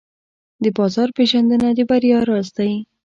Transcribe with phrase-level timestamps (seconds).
[0.63, 2.71] د بازار پېژندنه د بریا راز دی.